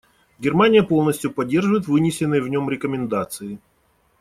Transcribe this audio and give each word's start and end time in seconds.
Германия 0.39 0.81
полностью 0.81 1.31
поддерживает 1.31 1.85
вынесенные 1.85 2.41
в 2.41 2.47
нем 2.47 2.67
рекомендации. 2.71 3.59